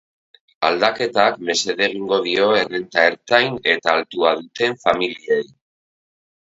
Aldaketak 0.69 1.37
mesede 1.49 1.85
egingo 1.89 2.19
dio 2.29 2.49
errenta 2.63 3.05
ertain 3.11 3.61
eta 3.77 3.97
altua 4.01 4.35
duten 4.43 4.79
familiei. 4.89 5.43